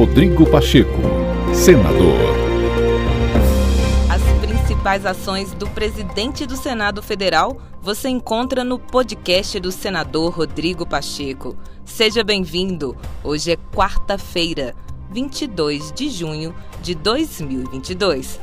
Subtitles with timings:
[0.00, 0.98] Rodrigo Pacheco,
[1.52, 2.16] senador.
[4.08, 10.86] As principais ações do presidente do Senado Federal você encontra no podcast do senador Rodrigo
[10.86, 11.54] Pacheco.
[11.84, 12.96] Seja bem-vindo.
[13.22, 14.74] Hoje é quarta-feira,
[15.10, 18.40] 22 de junho de 2022.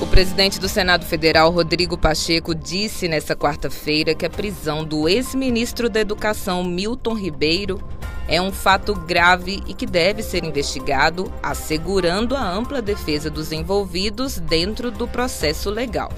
[0.00, 5.90] O presidente do Senado Federal, Rodrigo Pacheco, disse nesta quarta-feira que a prisão do ex-ministro
[5.90, 7.82] da Educação, Milton Ribeiro,
[8.28, 14.38] é um fato grave e que deve ser investigado, assegurando a ampla defesa dos envolvidos
[14.38, 16.10] dentro do processo legal.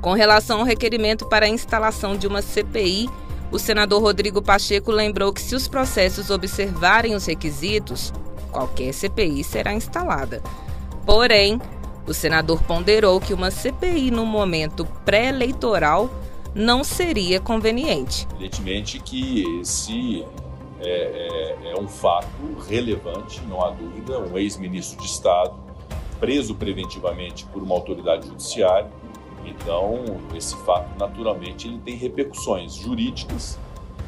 [0.00, 3.08] Com relação ao requerimento para a instalação de uma CPI,
[3.50, 8.12] o senador Rodrigo Pacheco lembrou que se os processos observarem os requisitos,
[8.50, 10.42] qualquer CPI será instalada.
[11.04, 11.60] Porém,
[12.06, 16.10] o senador ponderou que uma CPI no momento pré-eleitoral
[16.54, 18.26] não seria conveniente.
[18.34, 20.24] Evidentemente que esse
[20.80, 22.26] é, é, é, um fato
[22.68, 24.18] relevante, não há dúvida.
[24.20, 25.54] Um ex-ministro de Estado
[26.20, 28.90] preso preventivamente por uma autoridade judiciária.
[29.44, 33.58] Então, esse fato, naturalmente, ele tem repercussões jurídicas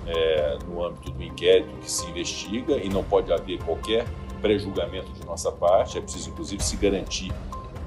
[0.07, 4.07] é, no âmbito do inquérito que se investiga e não pode haver qualquer
[4.41, 5.99] pré-julgamento de nossa parte.
[5.99, 7.33] É preciso, inclusive, se garantir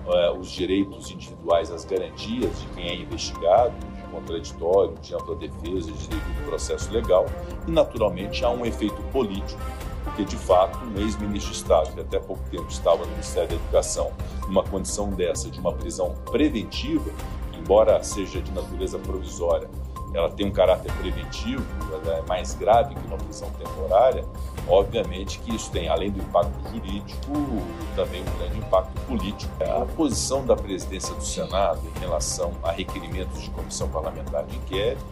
[0.05, 3.73] uh, os direitos individuais, as garantias de quem é investigado,
[4.11, 7.25] contraditório, de ampla defesa, de devido processo legal,
[7.67, 9.59] e naturalmente há um efeito político,
[10.03, 13.55] porque de fato um ex-ministro de Estado, que até pouco tempo estava no Ministério da
[13.55, 14.11] Educação,
[14.47, 17.09] numa condição dessa, de uma prisão preventiva,
[17.57, 19.69] embora seja de natureza provisória,
[20.13, 24.25] ela tem um caráter preventivo, ela é mais grave que uma prisão temporária,
[24.67, 27.31] obviamente que isso tem, além do impacto jurídico,
[27.95, 29.51] também um grande impacto político.
[29.63, 35.05] A posição da presidência do Senado em relação a requerimentos de comissão parlamentar de inquérito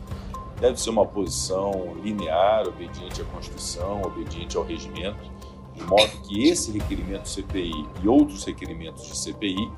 [0.60, 5.32] deve ser uma posição linear, obediente à Constituição, obediente ao regimento,
[5.74, 9.72] de modo que esse requerimento CPI e outros requerimentos de CPI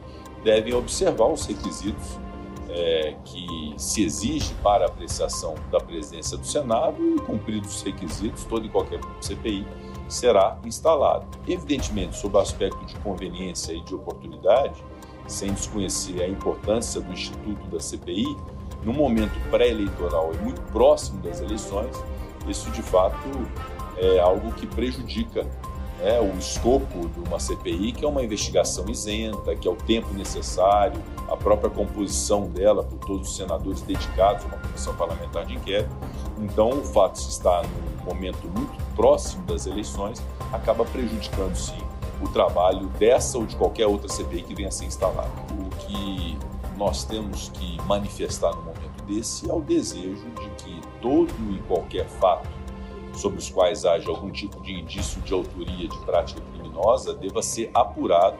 [0.43, 2.17] devem observar os requisitos
[2.71, 8.45] é, que se exige para a apreciação da presidência do Senado e, cumpridos os requisitos,
[8.45, 9.67] toda e qualquer CPI
[10.07, 11.25] será instalado.
[11.47, 14.83] Evidentemente, sob o aspecto de conveniência e de oportunidade,
[15.27, 18.35] sem desconhecer a importância do instituto da CPI,
[18.83, 21.95] no momento pré-eleitoral e muito próximo das eleições,
[22.47, 23.29] isso de fato
[23.97, 25.45] é algo que prejudica
[26.01, 30.13] é, o escopo de uma CPI, que é uma investigação isenta, que é o tempo
[30.13, 35.53] necessário, a própria composição dela por todos os senadores dedicados a uma comissão parlamentar de
[35.53, 35.95] inquérito.
[36.39, 41.77] Então, o fato de estar num momento muito próximo das eleições acaba prejudicando, sim,
[42.21, 45.29] o trabalho dessa ou de qualquer outra CPI que venha a ser instalada.
[45.51, 46.37] O que
[46.77, 52.07] nós temos que manifestar no momento desse é o desejo de que todo e qualquer
[52.07, 52.49] fato
[53.13, 57.69] sobre os quais haja algum tipo de indício de autoria de prática criminosa deva ser
[57.73, 58.37] apurado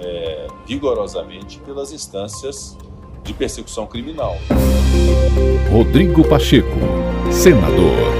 [0.00, 2.76] é, vigorosamente pelas instâncias
[3.22, 4.36] de persecução criminal.
[5.70, 6.78] Rodrigo Pacheco,
[7.30, 8.19] senador.